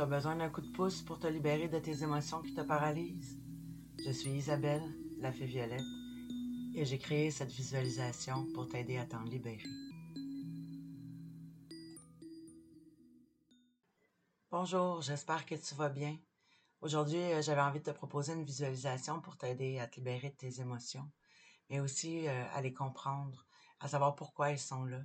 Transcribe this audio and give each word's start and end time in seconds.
Tu 0.00 0.04
as 0.04 0.06
besoin 0.06 0.36
d'un 0.36 0.48
coup 0.48 0.62
de 0.62 0.72
pouce 0.72 1.02
pour 1.02 1.18
te 1.18 1.26
libérer 1.26 1.68
de 1.68 1.78
tes 1.78 2.02
émotions 2.02 2.40
qui 2.40 2.54
te 2.54 2.62
paralysent? 2.62 3.38
Je 4.02 4.10
suis 4.10 4.30
Isabelle, 4.30 4.80
la 5.18 5.30
fée 5.30 5.44
violette, 5.44 5.84
et 6.74 6.86
j'ai 6.86 6.98
créé 6.98 7.30
cette 7.30 7.52
visualisation 7.52 8.46
pour 8.54 8.66
t'aider 8.66 8.96
à 8.96 9.04
t'en 9.04 9.22
libérer. 9.24 9.68
Bonjour, 14.50 15.02
j'espère 15.02 15.44
que 15.44 15.56
tu 15.56 15.74
vas 15.74 15.90
bien. 15.90 16.16
Aujourd'hui, 16.80 17.18
euh, 17.18 17.42
j'avais 17.42 17.60
envie 17.60 17.80
de 17.80 17.84
te 17.84 17.90
proposer 17.90 18.32
une 18.32 18.44
visualisation 18.44 19.20
pour 19.20 19.36
t'aider 19.36 19.80
à 19.80 19.86
te 19.86 19.96
libérer 19.96 20.30
de 20.30 20.36
tes 20.36 20.62
émotions, 20.62 21.10
mais 21.68 21.78
aussi 21.78 22.26
euh, 22.26 22.44
à 22.54 22.62
les 22.62 22.72
comprendre, 22.72 23.44
à 23.80 23.88
savoir 23.88 24.16
pourquoi 24.16 24.50
elles 24.50 24.58
sont 24.58 24.86
là. 24.86 25.02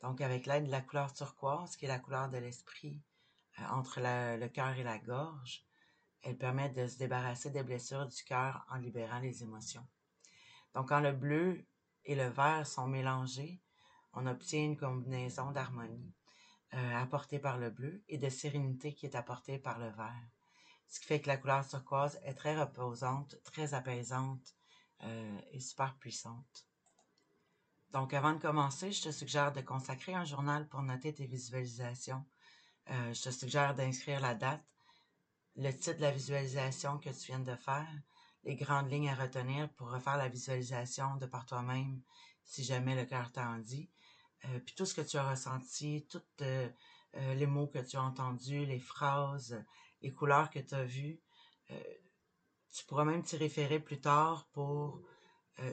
Donc, 0.00 0.20
avec 0.20 0.46
l'aide 0.46 0.66
de 0.66 0.70
la 0.70 0.80
couleur 0.80 1.12
turquoise, 1.12 1.74
qui 1.74 1.86
est 1.86 1.88
la 1.88 1.98
couleur 1.98 2.28
de 2.28 2.38
l'esprit, 2.38 3.02
entre 3.70 4.00
le 4.00 4.48
cœur 4.48 4.76
et 4.76 4.82
la 4.82 4.98
gorge. 4.98 5.64
Elle 6.22 6.36
permet 6.36 6.68
de 6.70 6.86
se 6.86 6.98
débarrasser 6.98 7.50
des 7.50 7.62
blessures 7.62 8.06
du 8.06 8.22
cœur 8.24 8.64
en 8.70 8.76
libérant 8.76 9.20
les 9.20 9.42
émotions. 9.42 9.86
Donc, 10.74 10.88
quand 10.88 11.00
le 11.00 11.12
bleu 11.12 11.64
et 12.04 12.14
le 12.14 12.28
vert 12.28 12.66
sont 12.66 12.88
mélangés, 12.88 13.60
on 14.12 14.26
obtient 14.26 14.64
une 14.64 14.76
combinaison 14.76 15.52
d'harmonie 15.52 16.14
euh, 16.74 16.96
apportée 16.96 17.38
par 17.38 17.58
le 17.58 17.70
bleu 17.70 18.02
et 18.08 18.18
de 18.18 18.28
sérénité 18.28 18.94
qui 18.94 19.06
est 19.06 19.16
apportée 19.16 19.58
par 19.58 19.78
le 19.78 19.90
vert. 19.90 20.28
Ce 20.86 21.00
qui 21.00 21.06
fait 21.06 21.20
que 21.20 21.28
la 21.28 21.36
couleur 21.36 21.66
turquoise 21.66 22.18
est 22.24 22.34
très 22.34 22.58
reposante, 22.58 23.36
très 23.44 23.74
apaisante 23.74 24.54
euh, 25.02 25.38
et 25.52 25.60
super 25.60 25.96
puissante. 25.96 26.66
Donc, 27.90 28.12
avant 28.12 28.32
de 28.32 28.40
commencer, 28.40 28.92
je 28.92 29.04
te 29.04 29.10
suggère 29.10 29.52
de 29.52 29.60
consacrer 29.60 30.14
un 30.14 30.24
journal 30.24 30.68
pour 30.68 30.82
noter 30.82 31.14
tes 31.14 31.26
visualisations 31.26 32.24
euh, 32.90 33.12
je 33.12 33.22
te 33.22 33.30
suggère 33.30 33.74
d'inscrire 33.74 34.20
la 34.20 34.34
date, 34.34 34.64
le 35.56 35.70
titre 35.72 35.96
de 35.96 36.02
la 36.02 36.10
visualisation 36.10 36.98
que 36.98 37.10
tu 37.10 37.26
viens 37.26 37.40
de 37.40 37.54
faire, 37.54 37.88
les 38.44 38.56
grandes 38.56 38.90
lignes 38.90 39.10
à 39.10 39.14
retenir 39.14 39.68
pour 39.74 39.90
refaire 39.90 40.16
la 40.16 40.28
visualisation 40.28 41.16
de 41.16 41.26
par 41.26 41.44
toi-même 41.44 42.00
si 42.44 42.64
jamais 42.64 42.94
le 42.94 43.04
cœur 43.04 43.30
t'en 43.32 43.58
dit, 43.58 43.90
euh, 44.46 44.60
puis 44.60 44.74
tout 44.74 44.86
ce 44.86 44.94
que 44.94 45.02
tu 45.02 45.18
as 45.18 45.30
ressenti, 45.30 46.06
tous 46.08 46.22
euh, 46.40 46.70
les 47.12 47.46
mots 47.46 47.66
que 47.66 47.78
tu 47.78 47.96
as 47.96 48.02
entendus, 48.02 48.64
les 48.64 48.80
phrases, 48.80 49.62
les 50.00 50.12
couleurs 50.12 50.48
que 50.48 50.60
tu 50.60 50.74
as 50.74 50.84
vues. 50.84 51.20
tu 52.72 52.84
pourras 52.86 53.04
même 53.04 53.22
t'y 53.22 53.36
référer 53.36 53.80
plus 53.80 54.00
tard 54.00 54.48
pour 54.52 55.02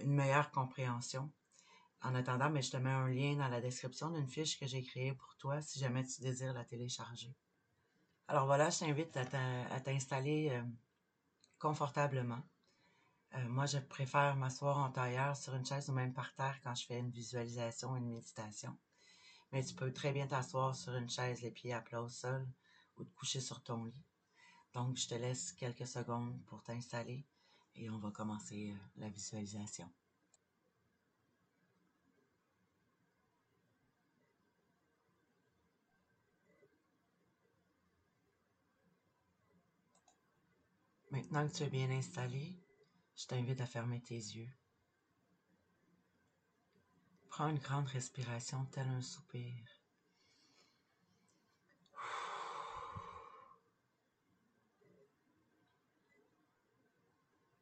une 0.01 0.13
meilleure 0.13 0.51
compréhension. 0.51 1.31
En 2.05 2.13
attendant, 2.13 2.51
mais 2.51 2.61
je 2.61 2.69
te 2.69 2.77
mets 2.77 2.91
un 2.91 3.07
lien 3.07 3.35
dans 3.35 3.47
la 3.47 3.61
description 3.61 4.11
d'une 4.11 4.27
fiche 4.27 4.59
que 4.59 4.67
j'ai 4.67 4.83
créée 4.83 5.15
pour 5.15 5.35
toi 5.37 5.59
si 5.59 5.79
jamais 5.79 6.05
tu 6.05 6.21
désires 6.21 6.53
la 6.53 6.63
télécharger. 6.63 7.35
Alors 8.27 8.45
voilà, 8.45 8.69
je 8.69 8.77
t'invite 8.77 9.17
à 9.17 9.79
t'installer 9.79 10.51
euh, 10.51 10.61
confortablement. 11.57 12.43
Euh, 13.33 13.47
moi, 13.47 13.65
je 13.65 13.79
préfère 13.79 14.35
m'asseoir 14.35 14.77
en 14.77 14.91
tailleur 14.91 15.35
sur 15.35 15.55
une 15.55 15.65
chaise 15.65 15.89
ou 15.89 15.93
même 15.93 16.13
par 16.13 16.31
terre 16.35 16.59
quand 16.61 16.75
je 16.75 16.85
fais 16.85 16.99
une 16.99 17.09
visualisation 17.09 17.93
ou 17.93 17.97
une 17.97 18.09
méditation. 18.09 18.77
Mais 19.51 19.63
tu 19.63 19.73
peux 19.73 19.91
très 19.91 20.11
bien 20.11 20.27
t'asseoir 20.27 20.75
sur 20.75 20.93
une 20.93 21.09
chaise, 21.09 21.41
les 21.41 21.49
pieds 21.49 21.73
à 21.73 21.81
plat 21.81 22.03
au 22.03 22.09
sol 22.09 22.47
ou 22.97 23.03
te 23.03 23.15
coucher 23.15 23.41
sur 23.41 23.63
ton 23.63 23.83
lit. 23.83 24.05
Donc, 24.73 24.95
je 24.95 25.07
te 25.07 25.15
laisse 25.15 25.53
quelques 25.53 25.87
secondes 25.87 26.39
pour 26.45 26.61
t'installer 26.61 27.25
et 27.73 27.89
on 27.89 27.97
va 27.97 28.11
commencer 28.11 28.75
euh, 28.75 28.77
la 28.97 29.09
visualisation. 29.09 29.89
Maintenant 41.31 41.49
que 41.49 41.57
tu 41.57 41.63
es 41.63 41.69
bien 41.69 41.89
installé, 41.89 42.55
je 43.15 43.25
t'invite 43.25 43.59
à 43.59 43.65
fermer 43.65 43.99
tes 43.99 44.13
yeux. 44.13 44.49
Prends 47.29 47.47
une 47.47 47.57
grande 47.57 47.87
respiration 47.87 48.63
tel 48.65 48.87
un 48.87 49.01
soupir. 49.01 49.51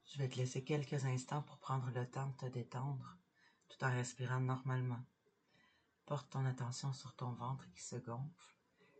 Je 0.06 0.18
vais 0.18 0.28
te 0.28 0.35
laisser 0.35 0.66
quelques 0.66 1.06
instants 1.06 1.41
pour 1.41 1.57
prendre 1.57 1.90
le 1.91 2.06
temps 2.06 2.28
de 2.28 2.35
te 2.35 2.46
détendre 2.46 3.18
tout 3.69 3.81
en 3.85 3.91
respirant 3.91 4.41
normalement. 4.41 5.06
Porte 6.06 6.29
ton 6.31 6.46
attention 6.46 6.91
sur 6.91 7.16
ton 7.16 7.31
ventre 7.31 7.68
qui 7.72 7.81
se 7.81 7.96
gonfle 7.96 8.57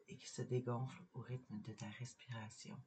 et 0.08 0.18
qui 0.18 0.28
se 0.28 0.42
dégonfle 0.42 1.04
au 1.14 1.20
rythme 1.20 1.60
de 1.62 1.74
ta 1.74 1.90
respiration. 2.00 2.82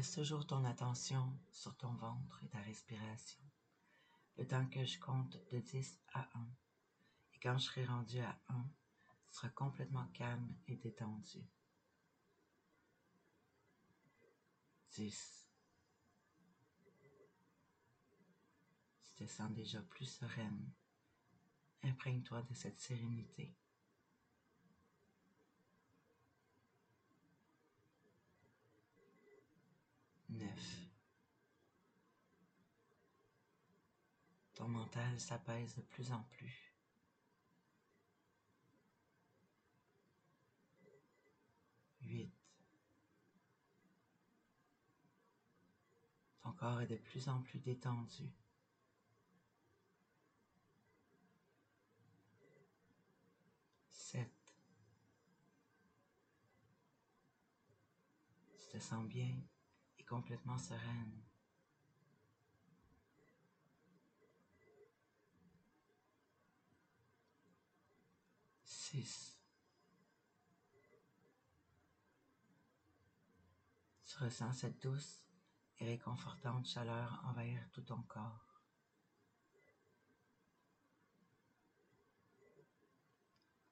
Laisse 0.00 0.12
toujours 0.12 0.46
ton 0.46 0.64
attention 0.64 1.38
sur 1.52 1.76
ton 1.76 1.92
ventre 1.92 2.42
et 2.42 2.48
ta 2.48 2.58
respiration, 2.60 3.42
le 4.38 4.46
temps 4.46 4.66
que 4.68 4.82
je 4.82 4.98
compte 4.98 5.36
de 5.52 5.58
10 5.58 6.00
à 6.14 6.26
1. 6.38 6.48
Et 7.34 7.38
quand 7.42 7.58
je 7.58 7.64
serai 7.64 7.84
rendu 7.84 8.18
à 8.20 8.40
1, 8.48 8.62
tu 9.26 9.34
seras 9.34 9.50
complètement 9.50 10.06
calme 10.14 10.56
et 10.68 10.76
détendu. 10.76 11.46
10. 14.92 15.50
Tu 19.02 19.14
te 19.16 19.26
sens 19.26 19.52
déjà 19.52 19.82
plus 19.82 20.06
sereine. 20.06 20.72
Imprègne-toi 21.82 22.40
de 22.40 22.54
cette 22.54 22.80
sérénité. 22.80 23.54
9. 30.30 30.48
Ton 34.54 34.68
mental 34.68 35.18
s'apaise 35.18 35.74
de 35.76 35.82
plus 35.82 36.12
en 36.12 36.22
plus. 36.22 36.74
8. 42.02 42.32
Ton 46.42 46.52
corps 46.52 46.80
est 46.80 46.86
de 46.86 46.96
plus 46.96 47.28
en 47.28 47.40
plus 47.42 47.58
détendu. 47.58 48.30
7. 53.88 54.28
Tu 58.58 58.68
te 58.68 58.78
sens 58.78 59.06
bien 59.06 59.36
complètement 60.10 60.58
sereine. 60.58 61.22
Six. 68.64 69.38
Tu 74.04 74.18
ressens 74.18 74.52
cette 74.52 74.82
douce 74.82 75.22
et 75.78 75.86
réconfortante 75.86 76.66
chaleur 76.66 77.22
envahir 77.28 77.60
tout 77.70 77.82
ton 77.82 78.02
corps. 78.02 78.60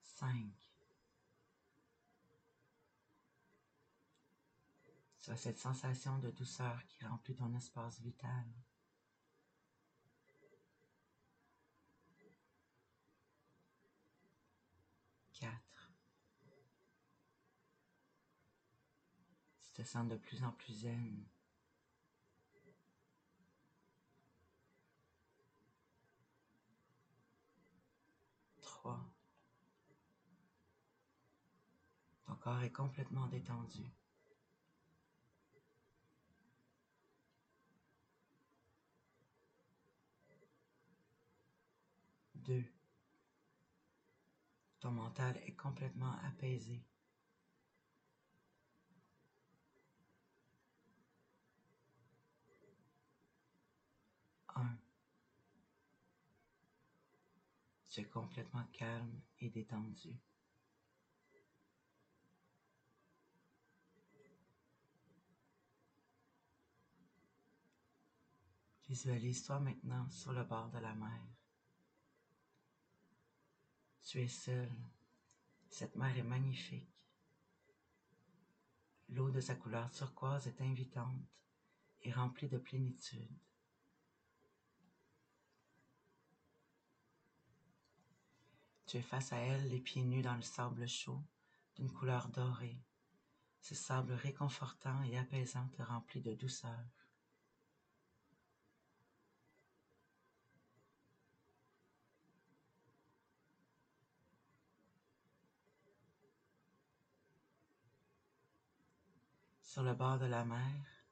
Cinq. 0.00 0.67
Tu 5.28 5.36
cette 5.36 5.58
sensation 5.58 6.18
de 6.18 6.30
douceur 6.30 6.82
qui 6.86 7.04
remplit 7.04 7.34
ton 7.34 7.54
espace 7.54 8.00
vital. 8.00 8.46
Quatre. 15.34 15.92
Tu 19.60 19.72
te 19.72 19.82
sens 19.82 20.08
de 20.08 20.16
plus 20.16 20.42
en 20.42 20.52
plus 20.52 20.72
zen. 20.72 21.26
Trois. 28.62 29.04
Ton 32.24 32.34
corps 32.36 32.62
est 32.62 32.72
complètement 32.72 33.26
détendu. 33.26 33.84
2. 42.48 42.64
Ton 44.80 44.92
mental 44.92 45.36
est 45.44 45.54
complètement 45.54 46.12
apaisé. 46.24 46.82
Un. 54.54 54.78
Tu 57.90 58.00
es 58.00 58.04
complètement 58.04 58.64
calme 58.72 59.20
et 59.40 59.50
détendu. 59.50 60.18
Visualise-toi 68.88 69.60
maintenant 69.60 70.08
sur 70.08 70.32
le 70.32 70.44
bord 70.44 70.70
de 70.70 70.78
la 70.78 70.94
mer. 70.94 71.20
Tu 74.08 74.22
es 74.22 74.28
seul. 74.28 74.70
Cette 75.68 75.94
mer 75.94 76.16
est 76.16 76.22
magnifique. 76.22 76.88
L'eau 79.10 79.30
de 79.30 79.38
sa 79.38 79.54
couleur 79.54 79.90
turquoise 79.90 80.46
est 80.46 80.62
invitante 80.62 81.28
et 82.00 82.10
remplie 82.10 82.48
de 82.48 82.56
plénitude. 82.56 83.28
Tu 88.86 88.96
es 88.96 89.02
face 89.02 89.34
à 89.34 89.36
elle, 89.36 89.68
les 89.68 89.80
pieds 89.80 90.04
nus 90.04 90.22
dans 90.22 90.36
le 90.36 90.40
sable 90.40 90.88
chaud, 90.88 91.22
d'une 91.76 91.92
couleur 91.92 92.28
dorée. 92.28 92.80
Ce 93.60 93.74
sable 93.74 94.14
réconfortant 94.14 95.02
et 95.02 95.18
apaisant 95.18 95.68
te 95.76 95.82
remplit 95.82 96.22
de 96.22 96.32
douceur. 96.32 96.86
Sur 109.78 109.84
le 109.84 109.94
bord 109.94 110.18
de 110.18 110.26
la 110.26 110.44
mer. 110.44 111.06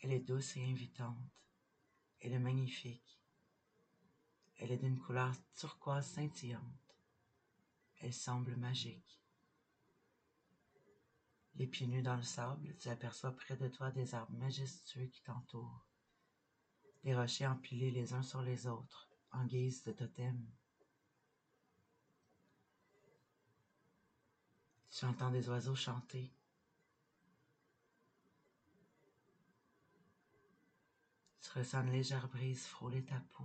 Elle 0.00 0.12
est 0.12 0.20
douce 0.20 0.56
et 0.56 0.64
invitante. 0.64 1.42
Elle 2.20 2.34
est 2.34 2.38
magnifique. 2.38 3.20
Elle 4.58 4.70
est 4.70 4.76
d'une 4.76 4.96
couleur 4.96 5.34
turquoise 5.56 6.06
scintillante. 6.06 6.62
Elle 7.98 8.14
semble 8.14 8.54
magique. 8.54 9.20
Les 11.56 11.66
pieds 11.66 11.88
nus 11.88 12.02
dans 12.02 12.14
le 12.14 12.22
sable, 12.22 12.76
tu 12.78 12.88
aperçois 12.88 13.32
près 13.32 13.56
de 13.56 13.66
toi 13.66 13.90
des 13.90 14.14
arbres 14.14 14.38
majestueux 14.38 15.06
qui 15.06 15.24
t'entourent. 15.24 15.88
Des 17.02 17.16
rochers 17.16 17.48
empilés 17.48 17.90
les 17.90 18.14
uns 18.14 18.22
sur 18.22 18.42
les 18.42 18.68
autres, 18.68 19.10
en 19.32 19.46
guise 19.46 19.82
de 19.82 19.90
totem. 19.90 20.46
Tu 24.92 25.04
entends 25.04 25.32
des 25.32 25.48
oiseaux 25.48 25.74
chanter. 25.74 26.32
Ressens 31.54 31.82
une 31.82 31.90
légère 31.92 32.28
brise 32.28 32.64
frôler 32.64 33.04
ta 33.04 33.20
peau. 33.32 33.44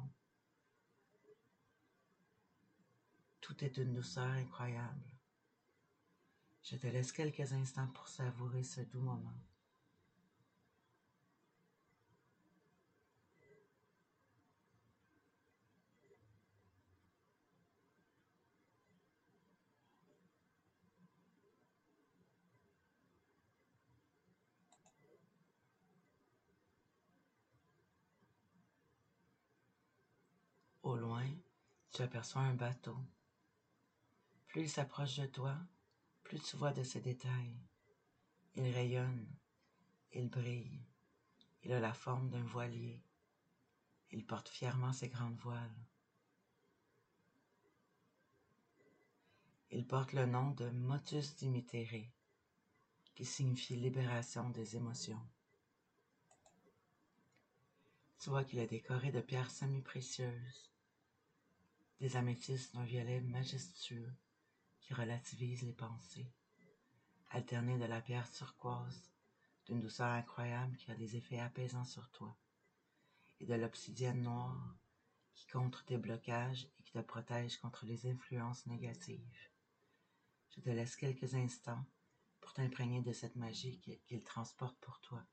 Tout 3.42 3.64
est 3.64 3.72
d'une 3.72 3.94
douceur 3.94 4.28
incroyable. 4.28 5.10
Je 6.62 6.76
te 6.76 6.86
laisse 6.86 7.12
quelques 7.12 7.52
instants 7.52 7.88
pour 7.88 8.08
savourer 8.08 8.64
ce 8.64 8.82
doux 8.82 9.02
moment. 9.02 9.34
Au 30.86 30.96
loin, 30.96 31.26
tu 31.96 32.02
aperçois 32.02 32.42
un 32.42 32.56
bateau. 32.56 32.98
Plus 34.48 34.64
il 34.64 34.70
s'approche 34.70 35.16
de 35.16 35.28
toi, 35.28 35.56
plus 36.24 36.42
tu 36.42 36.58
vois 36.58 36.74
de 36.74 36.84
ses 36.84 37.00
détails. 37.00 37.58
Il 38.56 38.70
rayonne, 38.74 39.26
il 40.12 40.30
brille, 40.30 40.86
il 41.64 41.72
a 41.72 41.80
la 41.80 41.94
forme 41.94 42.30
d'un 42.30 42.44
voilier. 42.44 43.02
Il 44.12 44.26
porte 44.26 44.50
fièrement 44.50 44.92
ses 44.92 45.08
grandes 45.08 45.38
voiles. 45.38 45.86
Il 49.72 49.88
porte 49.88 50.12
le 50.12 50.26
nom 50.26 50.52
de 50.52 50.70
Motus 50.72 51.38
Dimitere, 51.38 52.12
qui 53.14 53.24
signifie 53.24 53.78
libération 53.78 54.50
des 54.50 54.76
émotions. 54.76 55.26
Tu 58.20 58.30
vois 58.30 58.44
qu'il 58.44 58.60
est 58.60 58.68
décoré 58.68 59.14
de 59.14 59.22
pierres 59.22 59.52
semi-précieuses, 59.52 60.75
des 62.00 62.18
améthystes 62.18 62.76
d'un 62.76 62.84
violet 62.84 63.22
majestueux 63.22 64.14
qui 64.80 64.94
relativise 64.94 65.64
les 65.64 65.74
pensées, 65.74 66.32
alterné 67.30 67.78
de 67.78 67.86
la 67.86 68.02
pierre 68.02 68.32
turquoise, 68.32 69.12
d'une 69.66 69.80
douceur 69.80 70.08
incroyable 70.08 70.76
qui 70.78 70.92
a 70.92 70.96
des 70.96 71.16
effets 71.16 71.40
apaisants 71.40 71.86
sur 71.86 72.10
toi, 72.12 72.38
et 73.40 73.46
de 73.46 73.56
l'obsidienne 73.56 74.22
noire 74.22 74.76
qui 75.34 75.48
contre 75.48 75.84
tes 75.86 75.98
blocages 75.98 76.68
et 76.80 76.84
qui 76.84 76.92
te 76.92 77.00
protège 77.00 77.58
contre 77.58 77.86
les 77.86 78.08
influences 78.08 78.66
négatives. 78.68 79.50
Je 80.56 80.62
te 80.62 80.70
laisse 80.70 80.96
quelques 80.96 81.34
instants 81.34 81.86
pour 82.40 82.54
t'imprégner 82.54 83.02
de 83.02 83.12
cette 83.12 83.36
magie 83.36 83.80
qu'il 84.06 84.24
transporte 84.24 84.78
pour 84.80 85.00
toi. 85.02 85.26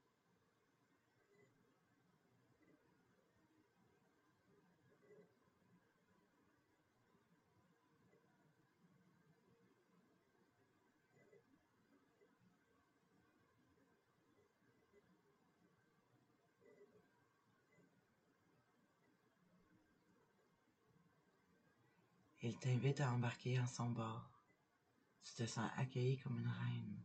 Il 22.45 22.59
t'invite 22.59 23.01
à 23.01 23.13
embarquer 23.13 23.61
en 23.61 23.67
son 23.69 23.91
bord. 23.91 24.29
Tu 25.23 25.33
te 25.35 25.47
sens 25.47 25.71
accueilli 25.77 26.19
comme 26.19 26.41
une 26.41 26.49
reine. 26.49 27.05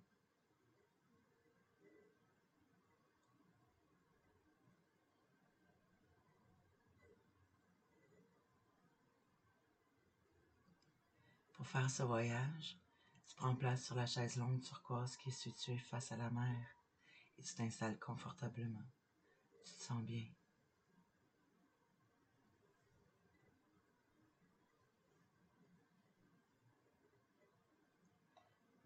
Pour 11.53 11.67
faire 11.67 11.89
ce 11.91 12.01
voyage, 12.01 12.79
tu 13.27 13.35
prends 13.35 13.53
place 13.53 13.85
sur 13.85 13.95
la 13.95 14.07
chaise 14.07 14.37
longue 14.37 14.61
turquoise 14.61 15.17
qui 15.17 15.29
est 15.29 15.31
située 15.31 15.77
face 15.77 16.11
à 16.11 16.17
la 16.17 16.31
mer 16.31 16.67
et 17.37 17.43
tu 17.43 17.53
t'installes 17.53 17.99
confortablement. 17.99 18.89
Tu 19.63 19.71
te 19.73 19.83
sens 19.83 20.01
bien. 20.01 20.25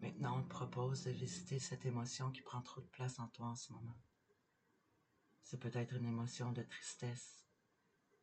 Maintenant, 0.02 0.40
on 0.40 0.42
te 0.42 0.48
propose 0.48 1.04
de 1.04 1.12
visiter 1.12 1.60
cette 1.60 1.86
émotion 1.86 2.32
qui 2.32 2.42
prend 2.42 2.60
trop 2.60 2.80
de 2.80 2.88
place 2.88 3.20
en 3.20 3.28
toi 3.28 3.46
en 3.46 3.54
ce 3.54 3.72
moment. 3.72 3.96
C'est 5.44 5.60
peut-être 5.60 5.94
une 5.94 6.06
émotion 6.06 6.50
de 6.50 6.62
tristesse, 6.62 7.46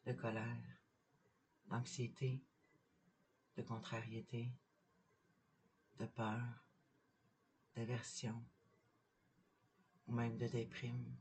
de 0.05 0.11
colère, 0.11 0.81
d'anxiété, 1.67 2.43
de 3.55 3.61
contrariété, 3.61 4.51
de 5.99 6.05
peur, 6.05 6.65
d'aversion 7.75 8.45
ou 10.07 10.11
même 10.11 10.37
de 10.37 10.47
déprime. 10.47 11.15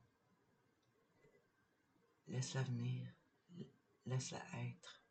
Laisse-la 2.26 2.64
venir, 2.64 3.06
laisse-la 4.06 4.42
être. 4.64 5.07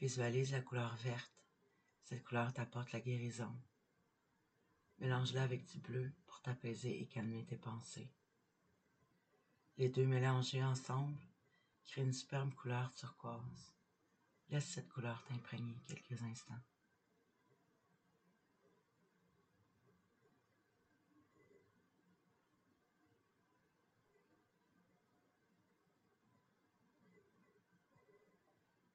Visualise 0.00 0.52
la 0.52 0.60
couleur 0.60 0.94
verte. 0.96 1.44
Cette 2.04 2.22
couleur 2.22 2.52
t'apporte 2.52 2.92
la 2.92 3.00
guérison. 3.00 3.52
Mélange-la 4.98 5.42
avec 5.42 5.66
du 5.66 5.78
bleu 5.78 6.12
pour 6.26 6.40
t'apaiser 6.40 7.02
et 7.02 7.06
calmer 7.06 7.44
tes 7.44 7.56
pensées. 7.56 8.08
Les 9.76 9.88
deux 9.88 10.06
mélangés 10.06 10.62
ensemble 10.62 11.18
créent 11.84 12.02
une 12.02 12.12
superbe 12.12 12.54
couleur 12.54 12.94
turquoise. 12.94 13.72
Laisse 14.50 14.68
cette 14.68 14.88
couleur 14.88 15.22
t'imprégner 15.24 15.76
quelques 15.88 16.22
instants. 16.22 16.62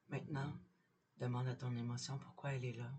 Maintenant, 0.08 0.52
demande 1.24 1.48
à 1.48 1.54
ton 1.54 1.74
émotion 1.74 2.18
pourquoi 2.18 2.52
elle 2.52 2.66
est 2.66 2.76
là? 2.76 2.92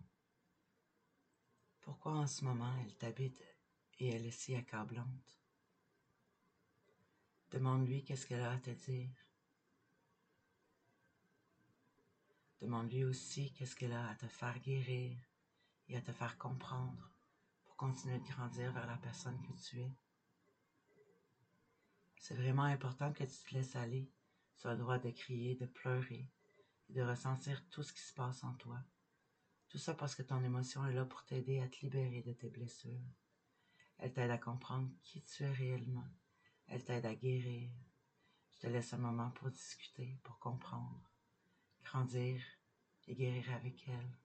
Pourquoi 1.82 2.13
en 2.13 2.25
ce 2.25 2.44
moment 2.44 2.75
elle 2.82 2.98
t'habite 2.98 3.39
et 4.00 4.10
elle 4.10 4.25
est 4.25 4.32
si 4.32 4.55
accablante? 4.55 5.39
Demande-lui 7.51 8.03
qu'est-ce 8.03 8.25
qu'elle 8.25 8.41
a 8.41 8.53
à 8.53 8.58
te 8.58 8.72
dire. 8.72 9.12
Demande-lui 12.62 13.03
aussi 13.03 13.53
qu'est-ce 13.53 13.75
qu'elle 13.75 13.94
a 13.94 14.10
à 14.10 14.15
te 14.15 14.27
faire 14.27 14.60
guérir 14.60 15.20
et 15.88 15.96
à 15.96 16.01
te 16.01 16.12
faire 16.12 16.39
comprendre 16.39 17.13
pour 17.63 17.75
continuer 17.75 18.17
de 18.17 18.27
grandir 18.27 18.72
vers 18.74 18.88
la 18.88 18.98
personne 18.98 19.39
que 19.44 19.53
tu 19.53 19.82
es. 19.82 19.96
C'est 22.17 22.34
vraiment 22.34 22.63
important 22.63 23.13
que 23.13 23.24
tu 23.24 23.44
te 23.44 23.53
laisses 23.53 23.75
aller 23.75 24.12
sur 24.55 24.72
le 24.72 24.77
droit 24.77 24.98
de 24.98 25.12
crier, 25.12 25.53
de 25.53 25.67
pleurer 25.67 26.32
de 26.89 27.01
ressentir 27.01 27.68
tout 27.70 27.84
ce 27.84 27.94
qui 27.94 28.01
se 28.01 28.13
passe 28.13 28.44
en 28.44 28.54
toi. 28.54 28.80
Tout 29.70 29.77
ça 29.77 29.94
parce 29.94 30.15
que 30.15 30.24
ton 30.24 30.44
émotion 30.44 30.86
est 30.86 30.94
là 30.94 31.06
pour 31.06 31.25
t'aider 31.25 31.60
à 31.60 31.68
te 31.68 31.82
libérer 31.82 32.22
de 32.22 32.34
tes 32.34 32.50
blessures. 32.50 33.13
Elle 33.98 34.13
t'aide 34.13 34.32
à 34.32 34.38
comprendre 34.38 34.89
qui 35.04 35.22
tu 35.24 35.44
es 35.44 35.51
réellement. 35.51 36.08
Elle 36.68 36.84
t'aide 36.84 37.06
à 37.06 37.15
guérir. 37.15 37.70
Je 38.51 38.60
te 38.60 38.68
laisse 38.68 38.94
un 38.94 38.98
moment 38.98 39.32
pour 39.32 39.50
discuter, 39.50 40.20
pour 40.24 40.39
comprendre, 40.39 41.12
grandir 41.84 42.42
et 43.08 43.15
guérir 43.15 43.51
avec 43.54 43.88
elle. 43.88 44.18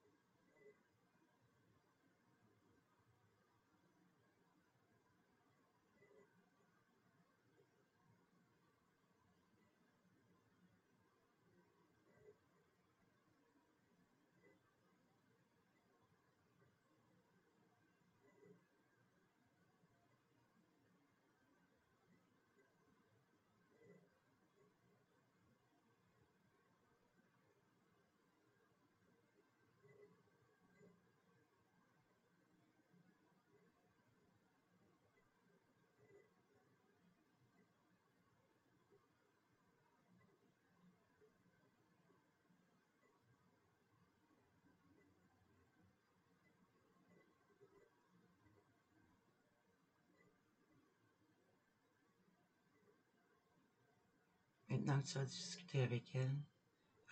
Maintenant 54.80 55.02
que 55.02 55.08
tu 55.08 55.18
as 55.18 55.26
discuté 55.26 55.82
avec 55.82 56.14
elle, 56.14 56.34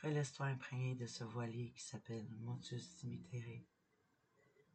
relaisse-toi 0.03 0.47
imprégné 0.47 0.95
de 0.95 1.07
ce 1.07 1.23
voilier 1.23 1.71
qui 1.73 1.83
s'appelle 1.83 2.27
Motus 2.39 2.97
Dimitere, 2.97 3.63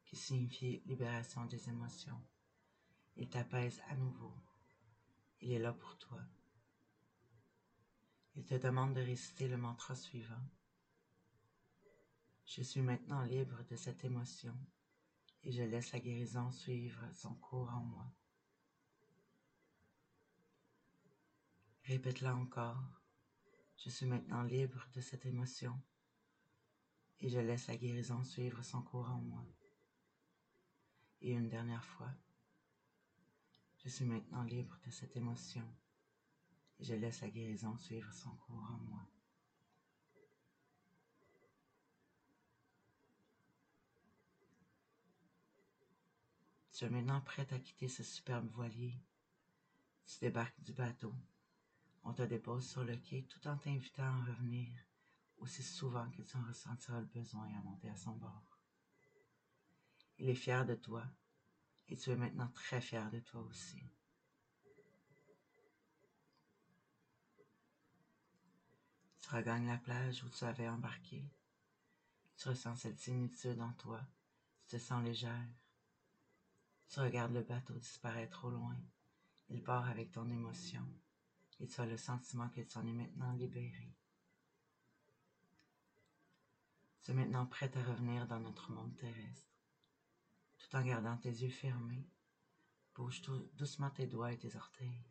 qui 0.05 0.15
signifie 0.15 0.83
libération 0.85 1.43
des 1.45 1.69
émotions. 1.69 2.21
Il 3.15 3.27
t'apaise 3.29 3.81
à 3.89 3.95
nouveau. 3.95 4.31
Il 5.41 5.53
est 5.53 5.59
là 5.59 5.73
pour 5.73 5.97
toi. 5.97 6.21
Il 8.35 8.45
te 8.45 8.53
demande 8.53 8.93
de 8.93 9.01
réciter 9.01 9.47
le 9.47 9.57
mantra 9.57 9.95
suivant. 9.95 10.47
Je 12.45 12.61
suis 12.61 12.81
maintenant 12.81 13.23
libre 13.23 13.63
de 13.71 13.75
cette 13.75 14.05
émotion 14.05 14.55
et 15.41 15.51
je 15.51 15.63
laisse 15.63 15.93
la 15.93 15.99
guérison 15.99 16.51
suivre 16.51 17.01
son 17.11 17.33
cours 17.33 17.73
en 17.73 17.81
moi. 17.81 18.13
Répète-la 21.85 22.33
encore. 22.33 22.81
Je 23.75 23.89
suis 23.89 24.05
maintenant 24.05 24.43
libre 24.43 24.87
de 24.93 25.01
cette 25.01 25.25
émotion 25.25 25.77
et 27.19 27.27
je 27.27 27.39
laisse 27.39 27.67
la 27.67 27.75
guérison 27.75 28.23
suivre 28.23 28.63
son 28.63 28.81
cours 28.81 29.09
en 29.09 29.19
moi. 29.19 29.45
Et 31.19 31.31
une 31.31 31.49
dernière 31.49 31.83
fois, 31.83 32.09
je 33.83 33.89
suis 33.89 34.05
maintenant 34.05 34.43
libre 34.43 34.79
de 34.85 34.91
cette 34.91 35.17
émotion 35.17 35.67
et 36.79 36.85
je 36.85 36.93
laisse 36.93 37.19
la 37.19 37.29
guérison 37.29 37.77
suivre 37.77 38.13
son 38.13 38.33
cours 38.37 38.63
en 38.71 38.77
moi. 38.77 39.05
Tu 46.71 46.85
es 46.85 46.89
maintenant 46.89 47.19
prête 47.19 47.51
à 47.51 47.59
quitter 47.59 47.89
ce 47.89 48.03
superbe 48.03 48.49
voilier. 48.51 48.97
Tu 50.05 50.19
débarques 50.19 50.61
du 50.61 50.71
bateau 50.71 51.13
on 52.03 52.13
te 52.13 52.21
dépose 52.23 52.69
sur 52.69 52.83
le 52.83 52.97
quai 52.97 53.23
tout 53.23 53.47
en 53.47 53.57
t'invitant 53.57 54.03
à 54.03 54.25
revenir 54.25 54.69
aussi 55.37 55.63
souvent 55.63 56.09
que 56.11 56.21
tu 56.21 56.37
en 56.37 56.43
ressentiras 56.43 56.99
le 56.99 57.05
besoin 57.05 57.47
à 57.57 57.61
monter 57.63 57.89
à 57.89 57.95
son 57.95 58.11
bord. 58.11 58.59
Il 60.17 60.29
est 60.29 60.35
fier 60.35 60.65
de 60.65 60.75
toi 60.75 61.05
et 61.89 61.97
tu 61.97 62.11
es 62.11 62.15
maintenant 62.15 62.49
très 62.49 62.81
fier 62.81 63.09
de 63.11 63.19
toi 63.19 63.41
aussi. 63.41 63.83
Tu 69.21 69.29
regagnes 69.29 69.67
la 69.67 69.77
plage 69.77 70.23
où 70.23 70.29
tu 70.29 70.43
avais 70.43 70.67
embarqué. 70.67 71.23
Tu 72.37 72.49
ressens 72.49 72.75
cette 72.75 72.99
zénitude 72.99 73.61
en 73.61 73.71
toi. 73.73 74.01
Tu 74.67 74.75
te 74.75 74.81
sens 74.81 75.03
légère. 75.03 75.47
Tu 76.89 76.99
regardes 76.99 77.33
le 77.33 77.41
bateau 77.41 77.73
disparaître 77.73 78.45
au 78.45 78.51
loin. 78.51 78.77
Il 79.49 79.63
part 79.63 79.89
avec 79.89 80.11
ton 80.11 80.29
émotion 80.29 80.85
et 81.63 81.67
tu 81.67 81.81
le 81.85 81.95
sentiment 81.95 82.49
que 82.49 82.59
tu 82.59 82.77
en 82.77 82.85
es 82.85 82.91
maintenant 82.91 83.31
libéré. 83.31 83.95
Tu 87.01 87.11
es 87.11 87.13
maintenant 87.13 87.45
prête 87.45 87.77
à 87.77 87.83
revenir 87.83 88.27
dans 88.27 88.41
notre 88.41 88.69
monde 88.69 88.93
terrestre. 88.97 89.47
Tout 90.57 90.75
en 90.75 90.83
gardant 90.83 91.15
tes 91.15 91.29
yeux 91.29 91.49
fermés, 91.49 92.05
bouge 92.93 93.21
doucement 93.53 93.89
tes 93.91 94.07
doigts 94.07 94.33
et 94.33 94.37
tes 94.37 94.53
orteils. 94.57 95.05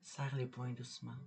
Serre 0.00 0.36
les 0.36 0.46
poings 0.46 0.72
doucement. 0.72 1.20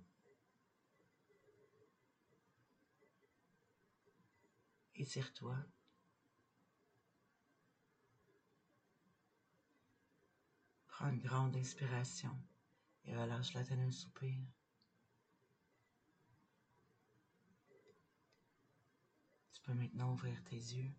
Étire-toi 4.96 5.56
Une 11.04 11.18
grande 11.18 11.56
inspiration 11.56 12.30
et 13.04 13.16
relâche-la 13.16 13.64
tel 13.64 13.80
un 13.80 13.90
soupir. 13.90 14.38
Tu 19.52 19.60
peux 19.62 19.74
maintenant 19.74 20.12
ouvrir 20.12 20.42
tes 20.44 20.56
yeux. 20.56 20.92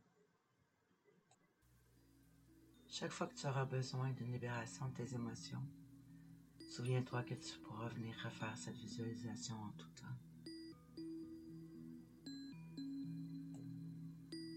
Chaque 2.89 3.11
fois 3.11 3.27
que 3.27 3.35
tu 3.35 3.47
auras 3.47 3.63
besoin 3.63 4.11
d'une 4.11 4.33
libération 4.33 4.89
de 4.89 4.93
tes 4.93 5.15
émotions, 5.15 5.65
souviens-toi 6.69 7.23
que 7.23 7.35
tu 7.35 7.57
pourras 7.59 7.87
venir 7.87 8.13
refaire 8.23 8.57
cette 8.57 8.77
visualisation 8.77 9.55
en 9.55 9.71
tout 9.71 9.89
temps. 9.95 10.19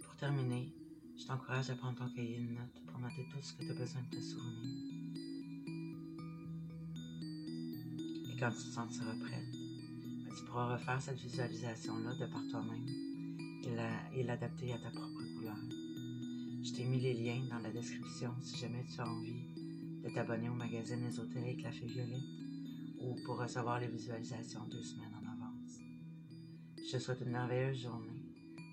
Pour 0.03 0.17
terminer, 0.17 0.75
je 1.17 1.25
t'encourage 1.25 1.71
à 1.71 1.77
prendre 1.77 1.99
ton 1.99 2.13
cahier 2.13 2.41
de 2.41 2.53
notes 2.53 2.85
pour 2.85 2.99
noter 2.99 3.29
tout 3.31 3.41
ce 3.41 3.53
que 3.55 3.63
tu 3.63 3.71
as 3.71 3.75
besoin 3.75 4.03
de 4.03 4.17
te 4.17 4.21
souvenir. 4.21 4.96
Quand 8.39 8.51
tu 8.51 8.57
te 8.57 8.75
sentiras 8.75 9.15
prête, 9.19 9.53
ben, 9.53 10.35
tu 10.37 10.45
pourras 10.45 10.75
refaire 10.75 11.01
cette 11.01 11.19
visualisation-là 11.19 12.15
de 12.15 12.27
par 12.27 12.47
toi-même 12.51 12.87
et 14.15 14.23
l'adapter 14.23 14.73
à 14.73 14.79
ta 14.79 14.91
propre 14.91 15.23
couleur. 15.35 15.57
Je 16.63 16.73
t'ai 16.73 16.85
mis 16.85 17.01
les 17.01 17.15
liens 17.15 17.47
dans 17.51 17.59
la 17.59 17.71
description 17.71 18.33
si 18.43 18.57
jamais 18.59 18.85
tu 18.85 19.01
as 19.01 19.09
envie 19.09 20.03
de 20.05 20.11
t'abonner 20.15 20.49
au 20.49 20.55
magazine 20.55 21.05
ésotérique 21.05 21.63
La 21.63 21.73
Fée 21.73 21.87
Violette 21.87 22.21
ou 23.01 23.17
pour 23.25 23.39
recevoir 23.39 23.81
les 23.81 23.89
visualisations 23.89 24.67
deux 24.71 24.83
semaines 24.83 25.15
en 25.15 25.33
avance. 25.33 25.81
Je 26.77 26.93
te 26.93 26.99
souhaite 26.99 27.21
une 27.21 27.33
merveilleuse 27.33 27.83
journée 27.83 28.23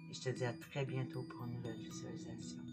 et 0.09 0.13
je 0.13 0.21
te 0.21 0.29
dis 0.29 0.45
à 0.45 0.53
très 0.53 0.85
bientôt 0.85 1.23
pour 1.23 1.45
une 1.45 1.53
nouvelle 1.53 1.81
visualisation. 1.81 2.63